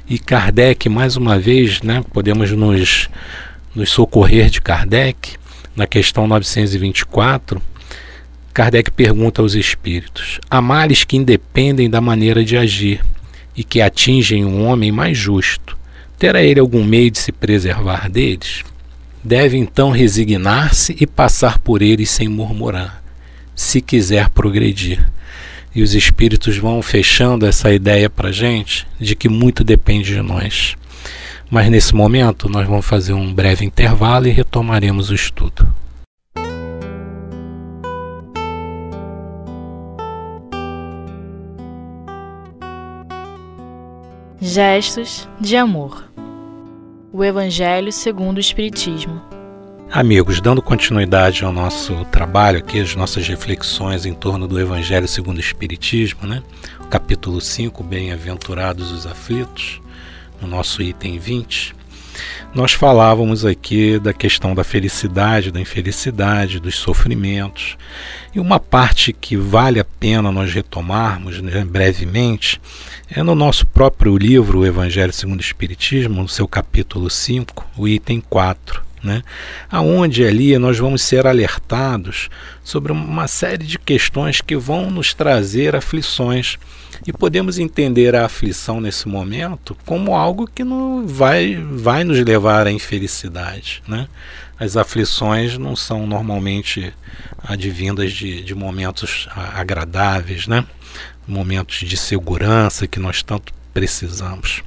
E 0.08 0.18
Kardec, 0.18 0.88
mais 0.88 1.16
uma 1.16 1.38
vez, 1.38 1.82
né, 1.82 2.04
podemos 2.12 2.50
nos, 2.52 3.08
nos 3.74 3.90
socorrer 3.90 4.48
de 4.48 4.60
Kardec, 4.60 5.36
na 5.74 5.86
questão 5.86 6.26
924. 6.26 7.60
Kardec 8.52 8.90
pergunta 8.92 9.42
aos 9.42 9.54
espíritos: 9.54 10.40
há 10.48 10.60
males 10.60 11.04
que 11.04 11.16
independem 11.16 11.90
da 11.90 12.00
maneira 12.00 12.44
de 12.44 12.56
agir 12.56 13.04
e 13.56 13.64
que 13.64 13.80
atingem 13.80 14.44
um 14.44 14.66
homem 14.66 14.92
mais 14.92 15.18
justo 15.18 15.79
Terá 16.20 16.42
ele 16.42 16.60
algum 16.60 16.84
meio 16.84 17.10
de 17.10 17.18
se 17.18 17.32
preservar 17.32 18.10
deles? 18.10 18.62
Deve 19.24 19.56
então 19.56 19.90
resignar-se 19.90 20.94
e 21.00 21.06
passar 21.06 21.58
por 21.58 21.80
eles 21.80 22.10
sem 22.10 22.28
murmurar, 22.28 23.02
se 23.56 23.80
quiser 23.80 24.28
progredir. 24.28 25.02
E 25.74 25.82
os 25.82 25.94
espíritos 25.94 26.58
vão 26.58 26.82
fechando 26.82 27.46
essa 27.46 27.72
ideia 27.72 28.10
para 28.10 28.30
gente 28.30 28.86
de 29.00 29.16
que 29.16 29.30
muito 29.30 29.64
depende 29.64 30.12
de 30.12 30.20
nós. 30.20 30.76
Mas 31.50 31.70
nesse 31.70 31.94
momento 31.94 32.50
nós 32.50 32.68
vamos 32.68 32.84
fazer 32.84 33.14
um 33.14 33.32
breve 33.32 33.64
intervalo 33.64 34.28
e 34.28 34.30
retomaremos 34.30 35.08
o 35.08 35.14
estudo. 35.14 35.66
Gestos 44.42 45.28
de 45.38 45.54
amor. 45.54 46.09
O 47.12 47.24
Evangelho 47.24 47.90
segundo 47.90 48.36
o 48.36 48.40
Espiritismo. 48.40 49.20
Amigos, 49.90 50.40
dando 50.40 50.62
continuidade 50.62 51.44
ao 51.44 51.52
nosso 51.52 52.04
trabalho 52.04 52.58
aqui, 52.58 52.78
as 52.78 52.94
nossas 52.94 53.26
reflexões 53.26 54.06
em 54.06 54.14
torno 54.14 54.46
do 54.46 54.60
Evangelho 54.60 55.08
segundo 55.08 55.38
o 55.38 55.40
Espiritismo, 55.40 56.24
né? 56.24 56.40
Capítulo 56.88 57.40
5, 57.40 57.82
Bem-aventurados 57.82 58.92
os 58.92 59.08
aflitos, 59.08 59.82
no 60.40 60.46
nosso 60.46 60.80
item 60.80 61.18
20, 61.18 61.74
nós 62.54 62.72
falávamos 62.72 63.44
aqui 63.44 63.98
da 63.98 64.12
questão 64.12 64.54
da 64.54 64.64
felicidade, 64.64 65.50
da 65.50 65.60
infelicidade, 65.60 66.60
dos 66.60 66.76
sofrimentos. 66.76 67.76
E 68.34 68.40
uma 68.40 68.58
parte 68.58 69.12
que 69.12 69.36
vale 69.36 69.78
a 69.78 69.84
pena 69.84 70.32
nós 70.32 70.52
retomarmos 70.52 71.40
né, 71.40 71.64
brevemente 71.64 72.60
é 73.08 73.22
no 73.22 73.34
nosso 73.34 73.66
próprio 73.66 74.16
livro, 74.16 74.60
O 74.60 74.66
Evangelho 74.66 75.12
segundo 75.12 75.40
o 75.40 75.42
Espiritismo, 75.42 76.22
no 76.22 76.28
seu 76.28 76.46
capítulo 76.46 77.10
5, 77.10 77.66
o 77.76 77.88
item 77.88 78.20
4 78.20 78.89
né? 79.02 79.22
aonde 79.70 80.24
ali 80.24 80.58
nós 80.58 80.78
vamos 80.78 81.02
ser 81.02 81.26
alertados 81.26 82.28
sobre 82.62 82.92
uma 82.92 83.26
série 83.26 83.64
de 83.64 83.78
questões 83.78 84.40
que 84.40 84.56
vão 84.56 84.90
nos 84.90 85.14
trazer 85.14 85.74
aflições 85.74 86.58
e 87.06 87.12
podemos 87.12 87.58
entender 87.58 88.14
a 88.14 88.26
aflição 88.26 88.80
nesse 88.80 89.08
momento 89.08 89.76
como 89.86 90.14
algo 90.14 90.46
que 90.46 90.62
não 90.62 91.06
vai, 91.06 91.56
vai 91.56 92.04
nos 92.04 92.18
levar 92.18 92.66
à 92.66 92.72
infelicidade. 92.72 93.82
Né? 93.88 94.06
As 94.58 94.76
aflições 94.76 95.56
não 95.56 95.74
são 95.74 96.06
normalmente 96.06 96.92
advindas 97.42 98.12
de, 98.12 98.42
de 98.42 98.54
momentos 98.54 99.28
agradáveis, 99.54 100.46
né? 100.46 100.64
momentos 101.26 101.78
de 101.78 101.96
segurança 101.96 102.86
que 102.86 103.00
nós 103.00 103.22
tanto 103.22 103.52
precisamos. 103.72 104.62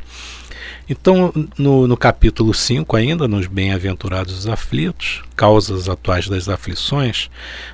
Então, 0.89 1.31
no, 1.57 1.87
no 1.87 1.95
capítulo 1.95 2.53
5, 2.53 2.95
ainda, 2.97 3.27
nos 3.27 3.47
Bem-aventurados 3.47 4.39
os 4.39 4.47
aflitos, 4.47 5.23
causas 5.35 5.87
atuais 5.87 6.27
das 6.27 6.49
aflições, 6.49 7.29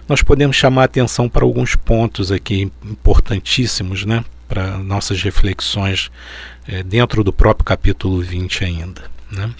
nós 0.08 0.22
podemos 0.22 0.56
chamar 0.56 0.84
atenção 0.84 1.28
para 1.28 1.44
alguns 1.44 1.76
pontos 1.76 2.32
aqui 2.32 2.72
importantíssimos, 2.84 4.06
né? 4.06 4.24
Para 4.48 4.78
nossas 4.78 5.22
reflexões 5.24 6.12
é, 6.68 6.84
dentro 6.84 7.24
do 7.24 7.34
próprio 7.34 7.66
capítulo 7.66 8.22
20 8.22 8.64
ainda. 8.64 9.02
Né? 9.32 9.52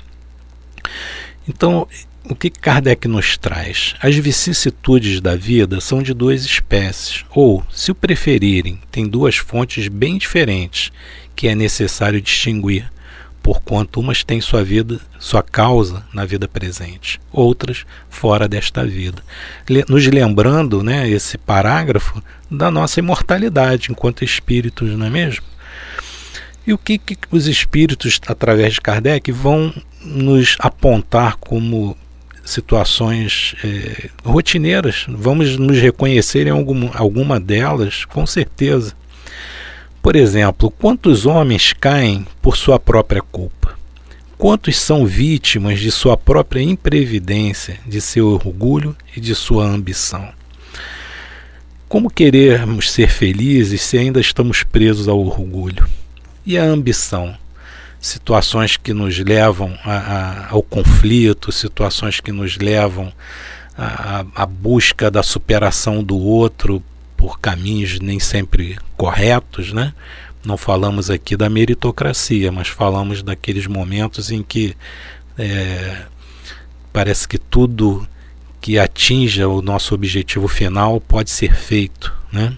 Então, 1.48 1.88
o 2.24 2.36
que 2.36 2.50
Kardec 2.50 3.08
nos 3.08 3.38
traz? 3.38 3.96
As 4.00 4.16
vicissitudes 4.16 5.20
da 5.20 5.36
vida 5.36 5.82
são 5.82 6.04
de 6.04 6.14
duas 6.14 6.46
espécies, 6.46 7.26
ou, 7.32 7.64
se 7.72 7.92
o 7.92 7.96
preferirem, 7.96 8.80
têm 8.92 9.08
duas 9.08 9.38
fontes 9.38 9.88
bem 9.88 10.18
diferentes 10.18 10.92
que 11.40 11.48
é 11.48 11.56
necessário 11.56 12.20
distinguir 12.20 12.92
porquanto 13.42 14.02
umas 14.02 14.26
têm 14.26 14.42
sua 14.42 14.62
vida, 14.62 15.00
sua 15.18 15.42
causa 15.42 16.04
na 16.14 16.26
vida 16.26 16.50
presente, 16.50 17.18
outras 17.32 17.86
fora 18.10 18.46
desta 18.46 18.86
vida. 18.86 19.24
Nos 19.88 20.06
lembrando, 20.08 20.84
né, 20.84 21.10
esse 21.10 21.38
parágrafo 21.38 22.22
da 22.52 22.70
nossa 22.70 23.00
imortalidade 23.00 23.90
enquanto 23.90 24.26
espíritos, 24.26 24.90
não 24.98 25.06
é 25.06 25.10
mesmo? 25.10 25.46
E 26.68 26.74
o 26.74 26.78
que, 26.78 26.98
que 26.98 27.18
os 27.32 27.48
espíritos, 27.48 28.20
através 28.28 28.74
de 28.74 28.82
Kardec, 28.82 29.32
vão 29.32 29.74
nos 30.04 30.58
apontar 30.60 31.38
como 31.38 31.96
situações 32.44 33.56
é, 33.64 34.10
rotineiras? 34.26 35.06
Vamos 35.08 35.56
nos 35.56 35.78
reconhecer 35.80 36.48
em 36.48 36.52
algum, 36.52 36.90
alguma 36.94 37.40
delas, 37.40 38.04
com 38.04 38.26
certeza. 38.28 38.94
Por 40.02 40.16
exemplo, 40.16 40.72
quantos 40.72 41.26
homens 41.26 41.74
caem 41.74 42.26
por 42.42 42.56
sua 42.56 42.80
própria 42.80 43.22
culpa? 43.22 43.78
Quantos 44.38 44.78
são 44.78 45.06
vítimas 45.06 45.80
de 45.80 45.92
sua 45.92 46.16
própria 46.16 46.62
imprevidência, 46.62 47.78
de 47.86 48.00
seu 48.00 48.28
orgulho 48.30 48.96
e 49.16 49.20
de 49.20 49.36
sua 49.36 49.66
ambição? 49.66 50.30
Como 51.90 52.10
queremos 52.10 52.90
ser 52.92 53.10
felizes 53.10 53.82
se 53.82 53.98
ainda 53.98 54.22
estamos 54.22 54.64
presos 54.64 55.10
ao 55.10 55.20
orgulho? 55.20 55.90
E 56.46 56.58
a 56.58 56.64
ambição? 56.64 57.36
Situações 58.00 58.78
que 58.78 58.94
nos 58.94 59.20
levam 59.20 59.78
a, 59.84 59.98
a, 59.98 60.50
ao 60.52 60.64
conflito, 60.64 61.52
situações 61.52 62.22
que 62.22 62.32
nos 62.32 62.58
levam 62.58 63.12
à 63.78 64.46
busca 64.46 65.12
da 65.12 65.24
superação 65.24 66.04
do 66.04 66.18
outro 66.18 66.84
por 67.20 67.38
caminhos 67.38 68.00
nem 68.00 68.18
sempre 68.18 68.80
corretos, 68.96 69.74
né? 69.74 69.94
Não 70.42 70.56
falamos 70.56 71.10
aqui 71.10 71.36
da 71.36 71.50
meritocracia, 71.50 72.50
mas 72.50 72.70
falamos 72.70 73.22
daqueles 73.22 73.68
momentos 73.68 74.32
em 74.32 74.42
que 74.42 74.74
é, 75.38 76.04
parece 76.94 77.28
que 77.28 77.38
tudo 77.38 78.08
que 78.62 78.80
atinja 78.80 79.50
o 79.50 79.62
nosso 79.62 79.94
objetivo 79.94 80.48
final 80.48 81.02
pode 81.02 81.30
ser 81.30 81.54
feito, 81.54 82.14
né? 82.32 82.56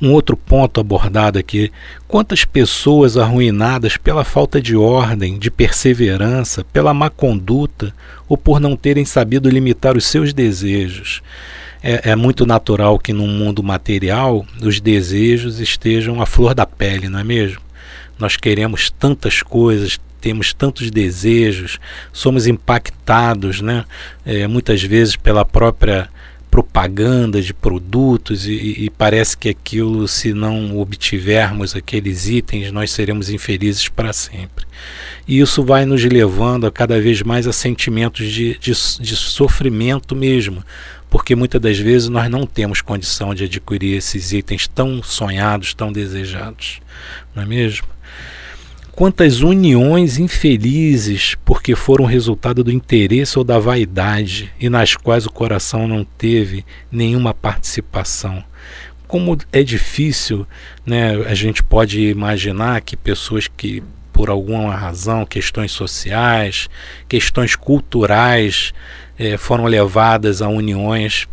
Um 0.00 0.12
outro 0.12 0.36
ponto 0.36 0.80
abordado 0.80 1.40
aqui: 1.40 1.72
quantas 2.06 2.44
pessoas 2.44 3.16
arruinadas 3.16 3.96
pela 3.96 4.22
falta 4.22 4.62
de 4.62 4.76
ordem, 4.76 5.40
de 5.40 5.50
perseverança, 5.50 6.64
pela 6.72 6.94
má 6.94 7.10
conduta 7.10 7.92
ou 8.28 8.38
por 8.38 8.60
não 8.60 8.76
terem 8.76 9.04
sabido 9.04 9.50
limitar 9.50 9.96
os 9.96 10.06
seus 10.06 10.32
desejos 10.32 11.20
é, 11.82 12.10
é, 12.10 12.16
muito 12.16 12.44
natural 12.44 12.98
que 12.98 13.12
num 13.12 13.28
mundo 13.28 13.62
material 13.62 14.44
os 14.60 14.80
desejos 14.80 15.60
estejam 15.60 16.20
à 16.20 16.26
flor 16.26 16.54
da 16.54 16.66
pele, 16.66 17.08
não 17.08 17.18
é 17.18 17.24
mesmo? 17.24 17.60
Nós 18.18 18.36
queremos 18.36 18.90
tantas 18.90 19.42
coisas, 19.42 19.98
temos 20.20 20.52
tantos 20.52 20.90
desejos, 20.90 21.78
somos 22.12 22.46
impactados, 22.46 23.60
né? 23.60 23.84
É, 24.26 24.46
muitas 24.46 24.82
vezes 24.82 25.14
pela 25.14 25.44
própria 25.44 26.08
propaganda 26.50 27.40
de 27.42 27.52
produtos 27.52 28.46
e, 28.46 28.84
e, 28.84 28.90
parece 28.90 29.36
que 29.36 29.48
aquilo, 29.48 30.08
se 30.08 30.32
não 30.32 30.78
obtivermos 30.78 31.76
aqueles 31.76 32.26
itens, 32.26 32.72
nós 32.72 32.90
seremos 32.90 33.28
infelizes 33.28 33.88
para 33.88 34.12
sempre. 34.12 34.64
E 35.26 35.40
isso 35.40 35.62
vai 35.62 35.84
nos 35.84 36.02
levando 36.02 36.66
a 36.66 36.72
cada 36.72 37.00
vez 37.00 37.22
mais 37.22 37.46
a 37.46 37.52
sentimentos 37.52 38.26
de, 38.32 38.58
de, 38.58 38.72
de 38.72 39.16
sofrimento 39.16 40.16
mesmo, 40.16 40.64
porque 41.10 41.34
muitas 41.34 41.60
das 41.60 41.78
vezes 41.78 42.08
nós 42.08 42.30
não 42.30 42.46
temos 42.46 42.80
condição 42.80 43.34
de 43.34 43.44
adquirir 43.44 43.96
esses 43.96 44.32
itens 44.32 44.66
tão 44.66 45.02
sonhados, 45.02 45.74
tão 45.74 45.92
desejados, 45.92 46.80
não 47.34 47.42
é 47.42 47.46
mesmo? 47.46 47.86
Quantas 48.92 49.42
uniões 49.42 50.18
infelizes 50.18 51.36
porque 51.44 51.76
foram 51.76 52.04
resultado 52.04 52.64
do 52.64 52.72
interesse 52.72 53.38
ou 53.38 53.44
da 53.44 53.56
vaidade 53.56 54.52
e 54.58 54.68
nas 54.68 54.96
quais 54.96 55.24
o 55.24 55.30
coração 55.30 55.86
não 55.86 56.02
teve 56.02 56.64
nenhuma 56.90 57.32
participação. 57.32 58.42
Como 59.06 59.38
é 59.52 59.62
difícil, 59.62 60.44
né, 60.84 61.14
a 61.26 61.34
gente 61.34 61.62
pode 61.62 62.00
imaginar 62.00 62.80
que 62.80 62.96
pessoas 62.96 63.46
que 63.46 63.84
por 64.12 64.30
alguma 64.30 64.74
razão, 64.74 65.24
questões 65.24 65.70
sociais, 65.70 66.68
questões 67.08 67.54
culturais, 67.54 68.74
é, 69.18 69.36
foram 69.36 69.64
levadas 69.64 70.40
a 70.40 70.48
uniões 70.48 71.26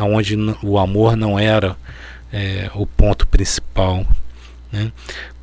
onde 0.00 0.36
o 0.62 0.78
amor 0.78 1.16
não 1.16 1.38
era 1.38 1.76
é, 2.32 2.70
o 2.74 2.86
ponto 2.86 3.26
principal. 3.26 4.06
Né? 4.72 4.90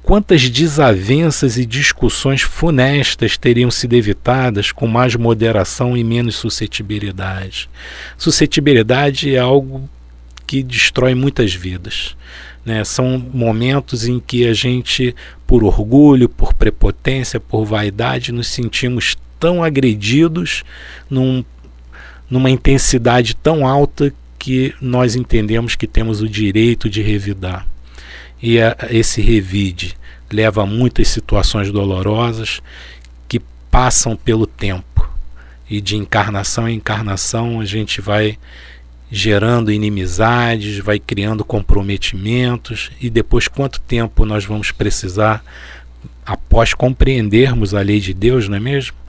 quantas 0.03 0.49
desavenças 0.49 1.57
e 1.57 1.65
discussões 1.65 2.41
funestas 2.41 3.37
teriam 3.37 3.71
sido 3.71 3.93
evitadas 3.93 4.71
com 4.71 4.85
mais 4.85 5.15
moderação 5.15 5.95
e 5.95 6.03
menos 6.03 6.35
suscetibilidade. 6.35 7.69
Suscetibilidade 8.17 9.33
é 9.33 9.39
algo 9.39 9.89
que 10.45 10.61
destrói 10.61 11.15
muitas 11.15 11.55
vidas. 11.55 12.17
Né? 12.65 12.83
São 12.83 13.17
momentos 13.33 14.05
em 14.05 14.19
que 14.19 14.45
a 14.45 14.53
gente, 14.53 15.15
por 15.47 15.63
orgulho, 15.63 16.27
por 16.27 16.53
prepotência, 16.53 17.39
por 17.39 17.63
vaidade, 17.63 18.33
nos 18.33 18.47
sentimos 18.47 19.17
tão 19.39 19.63
agredidos 19.63 20.63
num, 21.09 21.43
numa 22.33 22.49
intensidade 22.49 23.35
tão 23.35 23.67
alta 23.67 24.11
que 24.39 24.73
nós 24.81 25.15
entendemos 25.15 25.75
que 25.75 25.85
temos 25.85 26.19
o 26.19 26.27
direito 26.27 26.89
de 26.89 26.99
revidar. 26.99 27.67
E 28.41 28.59
a, 28.59 28.75
esse 28.89 29.21
revide 29.21 29.95
leva 30.31 30.63
a 30.63 30.65
muitas 30.65 31.09
situações 31.09 31.71
dolorosas 31.71 32.59
que 33.27 33.39
passam 33.69 34.15
pelo 34.15 34.47
tempo. 34.47 35.07
E 35.69 35.79
de 35.79 35.95
encarnação 35.95 36.67
em 36.67 36.77
encarnação 36.77 37.61
a 37.61 37.65
gente 37.65 38.01
vai 38.01 38.39
gerando 39.11 39.71
inimizades, 39.71 40.79
vai 40.79 40.97
criando 40.97 41.45
comprometimentos 41.45 42.89
e 42.99 43.11
depois 43.11 43.47
quanto 43.47 43.79
tempo 43.79 44.25
nós 44.25 44.43
vamos 44.43 44.71
precisar 44.71 45.45
após 46.25 46.73
compreendermos 46.73 47.75
a 47.75 47.81
lei 47.81 47.99
de 47.99 48.11
Deus, 48.11 48.49
não 48.49 48.57
é 48.57 48.59
mesmo? 48.59 49.02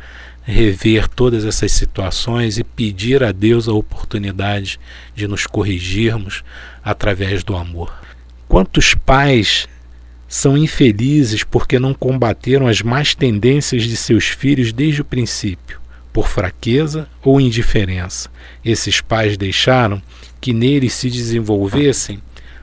Rever 0.45 1.09
todas 1.09 1.45
essas 1.45 1.73
situações 1.73 2.59
e 2.59 2.65
pedir 2.65 3.23
a 3.23 3.33
Deus 3.33 3.69
a 3.69 3.73
oportunidade 3.73 4.79
de 5.15 5.27
nos 5.27 5.47
corrigirmos 5.47 6.45
através 6.85 7.43
do 7.43 7.57
amor. 7.57 7.93
Quantos 8.47 8.95
pais 8.95 9.67
são 10.29 10.57
infelizes 10.57 11.43
porque 11.43 11.79
não 11.79 11.95
combateram 11.95 12.67
as 12.67 12.83
más 12.83 13.15
tendências 13.15 13.85
de 13.85 13.97
seus 13.97 14.27
filhos 14.27 14.73
desde 14.73 15.01
o 15.01 15.05
princípio? 15.05 15.85
por 16.15 16.29
fraqueza 16.29 17.09
ou 17.21 17.41
indiferença. 17.41 18.31
Esses 18.65 19.01
pais 19.01 19.37
deixaram 19.37 20.01
que 20.41 20.53
neles 20.53 20.93
se 20.95 21.11
desenvolvessem 21.11 22.23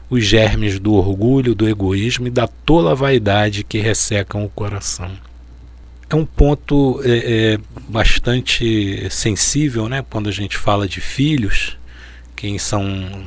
os 0.10 0.24
germes 0.26 0.80
do 0.80 0.94
orgulho, 0.94 1.54
do 1.54 1.68
egoísmo 1.68 2.28
e 2.28 2.32
da 2.32 2.48
tola 2.48 2.96
vaidade 2.96 3.66
que 3.66 3.80
ressecam 3.80 4.46
o 4.46 4.50
coração. 4.50 5.12
É 6.12 6.16
um 6.16 6.26
ponto 6.26 7.00
é, 7.06 7.54
é, 7.54 7.60
bastante 7.88 9.08
sensível, 9.10 9.88
né? 9.88 10.04
Quando 10.10 10.28
a 10.28 10.32
gente 10.32 10.58
fala 10.58 10.86
de 10.86 11.00
filhos, 11.00 11.78
quem 12.36 12.60
são 12.60 13.24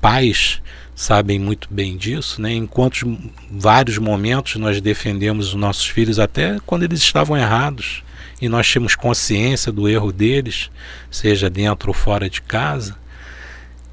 pais 0.00 0.60
sabem 0.96 1.38
muito 1.38 1.68
bem 1.70 1.96
disso, 1.96 2.42
né? 2.42 2.52
Enquanto 2.52 3.16
vários 3.48 3.96
momentos 3.96 4.56
nós 4.56 4.80
defendemos 4.80 5.50
os 5.50 5.54
nossos 5.54 5.86
filhos 5.86 6.18
até 6.18 6.58
quando 6.66 6.82
eles 6.82 6.98
estavam 6.98 7.36
errados 7.36 8.02
e 8.42 8.48
nós 8.48 8.68
temos 8.72 8.96
consciência 8.96 9.70
do 9.70 9.88
erro 9.88 10.10
deles, 10.10 10.72
seja 11.08 11.48
dentro 11.48 11.90
ou 11.90 11.94
fora 11.94 12.28
de 12.28 12.42
casa. 12.42 12.96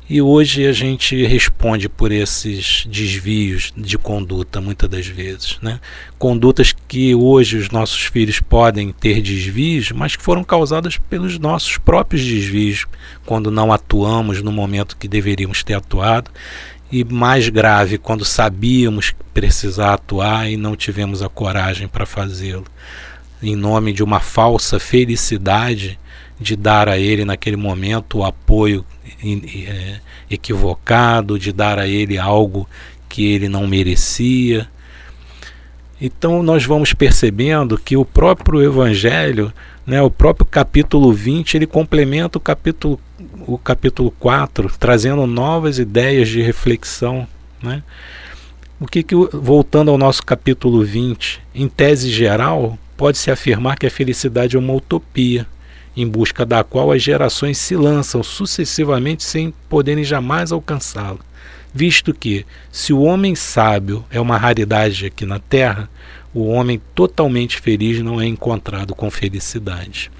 E 0.07 0.21
hoje 0.21 0.67
a 0.67 0.71
gente 0.71 1.25
responde 1.25 1.89
por 1.89 2.11
esses 2.11 2.85
desvios 2.87 3.73
de 3.75 3.97
conduta, 3.97 4.61
muitas 4.61 4.87
das 4.87 5.07
vezes. 5.07 5.57
Né? 5.61 5.79
Condutas 6.19 6.75
que 6.87 7.15
hoje 7.15 7.57
os 7.57 7.71
nossos 7.71 8.03
filhos 8.03 8.39
podem 8.39 8.91
ter 8.91 9.19
desvios, 9.19 9.91
mas 9.91 10.15
que 10.15 10.21
foram 10.21 10.43
causadas 10.43 10.97
pelos 10.97 11.39
nossos 11.39 11.79
próprios 11.79 12.23
desvios, 12.23 12.85
quando 13.25 13.49
não 13.49 13.73
atuamos 13.73 14.43
no 14.43 14.51
momento 14.51 14.95
que 14.95 15.07
deveríamos 15.07 15.63
ter 15.63 15.73
atuado. 15.73 16.29
E 16.91 17.03
mais 17.03 17.49
grave, 17.49 17.97
quando 17.97 18.23
sabíamos 18.23 19.11
precisar 19.33 19.95
atuar 19.95 20.47
e 20.47 20.55
não 20.55 20.75
tivemos 20.75 21.23
a 21.23 21.29
coragem 21.29 21.87
para 21.87 22.05
fazê-lo 22.05 22.65
em 23.41 23.55
nome 23.55 23.93
de 23.93 24.03
uma 24.03 24.19
falsa 24.19 24.79
felicidade 24.79 25.99
de 26.39 26.55
dar 26.55 26.89
a 26.89 26.97
ele 26.97 27.23
naquele 27.23 27.55
momento 27.55 28.19
o 28.19 28.23
apoio 28.23 28.85
é, 29.23 29.99
equivocado, 30.29 31.39
de 31.39 31.51
dar 31.51 31.79
a 31.79 31.87
ele 31.87 32.17
algo 32.17 32.67
que 33.07 33.25
ele 33.25 33.47
não 33.47 33.65
merecia. 33.67 34.67
Então 35.99 36.43
nós 36.43 36.65
vamos 36.65 36.93
percebendo 36.93 37.77
que 37.77 37.95
o 37.95 38.03
próprio 38.03 38.61
Evangelho, 38.61 39.53
né, 39.85 40.01
o 40.01 40.09
próprio 40.09 40.45
capítulo 40.45 41.13
20, 41.13 41.55
ele 41.55 41.65
complementa 41.65 42.37
o 42.37 42.41
capítulo, 42.41 42.99
o 43.47 43.57
capítulo 43.57 44.11
4, 44.19 44.71
trazendo 44.77 45.25
novas 45.25 45.79
ideias 45.79 46.27
de 46.27 46.41
reflexão. 46.41 47.27
Né? 47.63 47.81
O 48.79 48.85
que, 48.85 49.01
que 49.01 49.15
voltando 49.15 49.89
ao 49.89 49.97
nosso 49.97 50.23
capítulo 50.25 50.83
20, 50.83 51.41
em 51.53 51.69
tese 51.69 52.11
geral, 52.11 52.77
pode-se 52.97 53.31
afirmar 53.31 53.77
que 53.77 53.85
a 53.85 53.91
felicidade 53.91 54.57
é 54.57 54.59
uma 54.59 54.73
utopia, 54.73 55.47
em 55.95 56.07
busca 56.07 56.45
da 56.45 56.63
qual 56.63 56.91
as 56.91 57.01
gerações 57.01 57.57
se 57.57 57.75
lançam 57.75 58.21
sucessivamente 58.21 59.23
sem 59.23 59.53
poderem 59.69 60.03
jamais 60.03 60.51
alcançá-la. 60.51 61.19
Visto 61.73 62.13
que, 62.13 62.45
se 62.71 62.93
o 62.93 63.01
homem 63.01 63.35
sábio 63.35 64.05
é 64.09 64.19
uma 64.19 64.37
raridade 64.37 65.05
aqui 65.05 65.25
na 65.25 65.39
Terra, 65.39 65.89
o 66.33 66.47
homem 66.47 66.81
totalmente 66.93 67.59
feliz 67.59 68.01
não 68.01 68.19
é 68.19 68.25
encontrado 68.25 68.93
com 68.93 69.09
felicidade. 69.09 70.11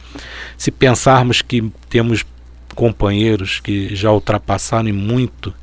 Se 0.58 0.72
pensarmos 0.72 1.42
que 1.42 1.72
temos 1.90 2.26
companheiros 2.74 3.60
que 3.60 3.96
já 3.96 4.12
ultrapassaram 4.12 4.94
muito 4.94 5.54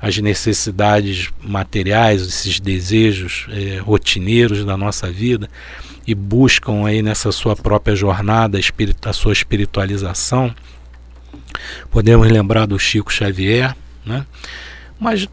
as 0.00 0.16
necessidades 0.18 1.30
materiais, 1.42 2.22
esses 2.22 2.60
desejos 2.60 3.46
é, 3.50 3.78
rotineiros 3.78 4.64
da 4.64 4.76
nossa 4.76 5.10
vida, 5.10 5.50
e 6.08 6.14
buscam 6.14 6.86
aí 6.86 7.02
nessa 7.02 7.30
sua 7.30 7.54
própria 7.54 7.94
jornada 7.94 8.58
a 9.04 9.12
sua 9.12 9.30
espiritualização. 9.34 10.54
Podemos 11.90 12.26
lembrar 12.28 12.64
do 12.66 12.78
Chico 12.78 13.12
Xavier, 13.12 13.76
né? 14.06 14.24
mas 14.98 15.28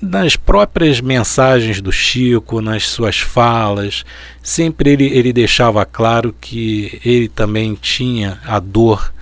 nas 0.00 0.34
próprias 0.34 0.98
mensagens 1.02 1.82
do 1.82 1.92
Chico, 1.92 2.62
nas 2.62 2.88
suas 2.88 3.18
falas, 3.18 4.02
sempre 4.42 4.92
ele, 4.92 5.04
ele 5.08 5.30
deixava 5.30 5.84
claro 5.84 6.34
que 6.40 6.98
ele 7.04 7.28
também 7.28 7.74
tinha 7.74 8.40
a 8.46 8.58
dor 8.58 9.12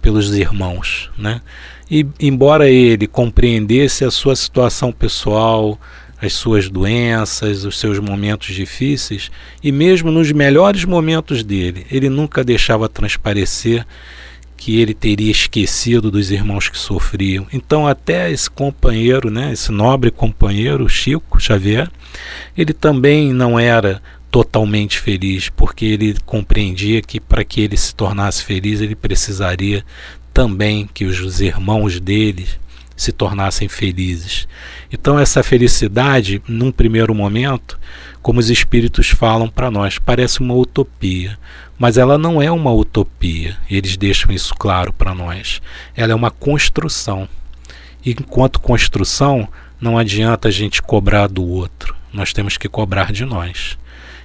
pelos 0.00 0.32
irmãos. 0.32 1.10
Né? 1.18 1.40
E 1.90 2.06
embora 2.20 2.70
ele 2.70 3.08
compreendesse 3.08 4.04
a 4.04 4.10
sua 4.12 4.36
situação 4.36 4.92
pessoal, 4.92 5.76
as 6.20 6.32
suas 6.32 6.68
doenças, 6.68 7.64
os 7.64 7.78
seus 7.78 7.98
momentos 7.98 8.54
difíceis, 8.54 9.30
e 9.62 9.70
mesmo 9.70 10.10
nos 10.10 10.32
melhores 10.32 10.84
momentos 10.84 11.44
dele, 11.44 11.86
ele 11.90 12.08
nunca 12.08 12.42
deixava 12.42 12.88
transparecer 12.88 13.86
que 14.56 14.80
ele 14.80 14.92
teria 14.92 15.30
esquecido 15.30 16.10
dos 16.10 16.32
irmãos 16.32 16.68
que 16.68 16.76
sofriam. 16.76 17.46
Então, 17.52 17.86
até 17.86 18.30
esse 18.30 18.50
companheiro, 18.50 19.30
né, 19.30 19.52
esse 19.52 19.70
nobre 19.70 20.10
companheiro, 20.10 20.88
Chico 20.88 21.40
Xavier, 21.40 21.88
ele 22.56 22.72
também 22.72 23.32
não 23.32 23.58
era 23.58 24.02
totalmente 24.30 24.98
feliz, 24.98 25.48
porque 25.48 25.84
ele 25.86 26.16
compreendia 26.26 27.00
que 27.00 27.20
para 27.20 27.44
que 27.44 27.60
ele 27.60 27.76
se 27.76 27.94
tornasse 27.94 28.44
feliz, 28.44 28.80
ele 28.80 28.96
precisaria 28.96 29.84
também 30.34 30.88
que 30.92 31.04
os 31.04 31.40
irmãos 31.40 32.00
dele 32.00 32.46
se 32.96 33.12
tornassem 33.12 33.68
felizes. 33.68 34.48
Então, 34.90 35.18
essa 35.18 35.42
felicidade, 35.42 36.40
num 36.48 36.72
primeiro 36.72 37.14
momento, 37.14 37.78
como 38.22 38.40
os 38.40 38.48
espíritos 38.48 39.10
falam 39.10 39.48
para 39.48 39.70
nós, 39.70 39.98
parece 39.98 40.40
uma 40.40 40.54
utopia. 40.54 41.38
Mas 41.78 41.98
ela 41.98 42.18
não 42.18 42.42
é 42.42 42.50
uma 42.50 42.72
utopia, 42.72 43.56
eles 43.70 43.96
deixam 43.96 44.32
isso 44.32 44.54
claro 44.54 44.92
para 44.92 45.14
nós. 45.14 45.60
Ela 45.96 46.12
é 46.12 46.14
uma 46.14 46.30
construção. 46.30 47.28
E 48.04 48.10
enquanto 48.10 48.60
construção, 48.60 49.46
não 49.80 49.98
adianta 49.98 50.48
a 50.48 50.50
gente 50.50 50.82
cobrar 50.82 51.28
do 51.28 51.44
outro, 51.44 51.94
nós 52.12 52.32
temos 52.32 52.56
que 52.56 52.68
cobrar 52.68 53.12
de 53.12 53.24
nós. 53.24 53.78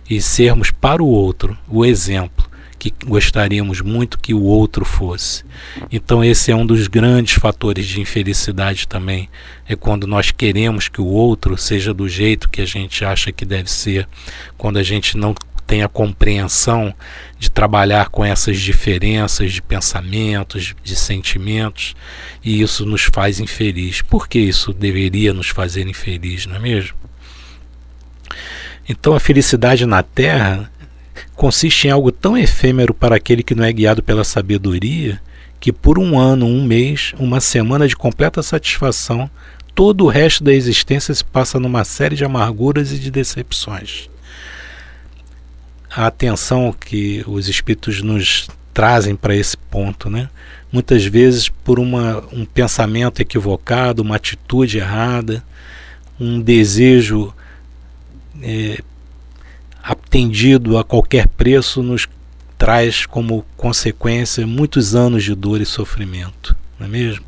E 0.10 0.22
sermos 0.22 0.72
para 0.72 1.04
o 1.04 1.08
outro 1.08 1.58
o 1.68 1.86
exemplo 1.86 2.43
que 2.92 3.06
gostaríamos 3.06 3.80
muito 3.80 4.20
que 4.20 4.34
o 4.34 4.42
outro 4.44 4.84
fosse. 4.84 5.46
Então 5.90 6.24
esse 6.24 6.52
é 6.52 6.56
um 6.56 6.66
dos 6.66 6.88
grandes 6.88 7.36
fatores 7.36 7.86
de 7.86 8.02
infelicidade 8.02 8.88
também, 8.88 9.30
é 9.68 9.76
quando 9.76 10.06
nós 10.06 10.32
queremos 10.32 10.90
que 10.90 11.00
o 11.00 11.06
outro 11.06 11.58
seja 11.58 11.94
do 11.94 12.10
jeito 12.10 12.50
que 12.50 12.62
a 12.62 12.66
gente 12.66 13.06
acha 13.06 13.32
que 13.32 13.46
deve 13.46 13.72
ser, 13.72 14.08
quando 14.58 14.78
a 14.78 14.84
gente 14.84 15.16
não 15.16 15.34
tem 15.66 15.82
a 15.82 15.88
compreensão 15.88 16.94
de 17.40 17.50
trabalhar 17.50 18.10
com 18.10 18.26
essas 18.26 18.60
diferenças 18.60 19.54
de 19.54 19.62
pensamentos, 19.62 20.76
de 20.84 20.96
sentimentos, 20.96 21.96
e 22.44 22.62
isso 22.62 22.86
nos 22.86 23.04
faz 23.04 23.40
infeliz. 23.40 24.02
Por 24.02 24.28
que 24.28 24.40
isso 24.40 24.74
deveria 24.74 25.34
nos 25.34 25.48
fazer 25.48 25.88
infeliz, 25.88 26.46
não 26.46 26.58
é 26.58 26.60
mesmo? 26.60 26.98
Então 28.88 29.16
a 29.16 29.20
felicidade 29.20 29.86
na 29.86 30.04
Terra 30.04 30.70
consiste 31.36 31.88
em 31.88 31.92
algo 31.92 32.12
tão 32.12 32.38
efêmero 32.38 32.94
para 32.94 33.16
aquele 33.16 33.44
que 33.44 33.56
não 33.56 33.64
é 33.64 33.72
guiado 33.72 34.04
pela 34.04 34.24
sabedoria, 34.24 35.22
que 35.60 35.72
por 35.72 35.98
um 35.98 36.20
ano, 36.20 36.46
um 36.46 36.64
mês, 36.64 37.14
uma 37.18 37.40
semana 37.40 37.88
de 37.88 37.96
completa 37.96 38.44
satisfação, 38.44 39.30
todo 39.74 40.06
o 40.06 40.10
resto 40.10 40.44
da 40.44 40.54
existência 40.54 41.14
se 41.14 41.24
passa 41.24 41.60
numa 41.60 41.84
série 41.84 42.16
de 42.16 42.26
amarguras 42.26 42.92
e 42.92 43.00
de 43.00 43.10
decepções. 43.10 44.10
A 45.90 46.08
atenção 46.08 46.74
que 46.74 47.24
os 47.28 47.48
espíritos 47.48 48.02
nos 48.02 48.48
trazem 48.74 49.16
para 49.16 49.36
esse 49.36 49.56
ponto, 49.56 50.10
né? 50.10 50.30
Muitas 50.72 51.06
vezes 51.06 51.50
por 51.50 51.80
uma, 51.80 52.24
um 52.32 52.46
pensamento 52.46 53.22
equivocado, 53.22 54.02
uma 54.02 54.16
atitude 54.16 54.80
errada, 54.80 55.44
um 56.20 56.42
desejo 56.42 57.34
é, 58.42 58.82
atendido 59.84 60.78
a 60.78 60.84
qualquer 60.84 61.28
preço 61.28 61.84
nos 61.84 62.08
traz 62.58 63.06
como 63.06 63.46
consequência 63.58 64.48
muitos 64.48 64.96
anos 64.96 65.26
de 65.26 65.36
dor 65.36 65.60
e 65.60 65.66
sofrimento, 65.66 66.56
não 66.80 66.88
é 66.88 66.90
mesmo? 66.90 67.26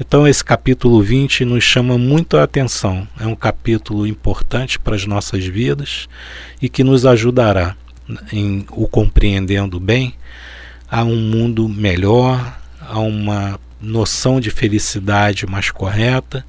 Então 0.00 0.26
esse 0.26 0.42
capítulo 0.42 1.02
20 1.02 1.44
nos 1.44 1.62
chama 1.62 1.98
muito 1.98 2.38
a 2.38 2.44
atenção. 2.44 3.06
É 3.20 3.26
um 3.26 3.36
capítulo 3.36 4.06
importante 4.06 4.78
para 4.78 4.96
as 4.96 5.04
nossas 5.04 5.44
vidas 5.44 6.08
e 6.62 6.70
que 6.70 6.82
nos 6.82 7.04
ajudará 7.04 7.76
em 8.32 8.64
o 8.70 8.88
compreendendo 8.88 9.78
bem 9.78 10.14
a 10.90 11.04
um 11.04 11.16
mundo 11.16 11.68
melhor, 11.68 12.58
a 12.80 12.98
uma 13.00 13.60
noção 13.78 14.40
de 14.40 14.50
felicidade 14.50 15.46
mais 15.46 15.70
correta 15.70 16.42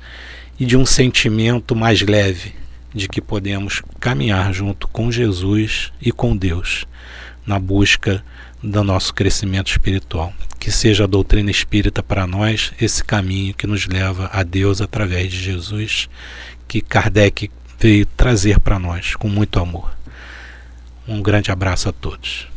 e 0.57 0.65
de 0.65 0.77
um 0.77 0.85
sentimento 0.85 1.75
mais 1.75 2.01
leve 2.01 2.53
de 2.93 3.07
que 3.07 3.21
podemos 3.21 3.81
caminhar 3.99 4.53
junto 4.53 4.87
com 4.87 5.11
Jesus 5.11 5.91
e 6.01 6.11
com 6.11 6.35
Deus 6.35 6.85
na 7.45 7.59
busca 7.59 8.23
do 8.61 8.83
nosso 8.83 9.13
crescimento 9.13 9.71
espiritual. 9.71 10.33
Que 10.59 10.71
seja 10.71 11.05
a 11.05 11.07
doutrina 11.07 11.49
espírita 11.49 12.03
para 12.03 12.27
nós 12.27 12.73
esse 12.79 13.03
caminho 13.03 13.53
que 13.53 13.65
nos 13.65 13.87
leva 13.87 14.29
a 14.33 14.43
Deus 14.43 14.81
através 14.81 15.31
de 15.31 15.41
Jesus, 15.41 16.09
que 16.67 16.81
Kardec 16.81 17.49
veio 17.79 18.05
trazer 18.05 18.59
para 18.59 18.77
nós 18.77 19.15
com 19.15 19.29
muito 19.29 19.59
amor. 19.59 19.89
Um 21.07 21.21
grande 21.21 21.49
abraço 21.49 21.87
a 21.87 21.93
todos. 21.93 22.48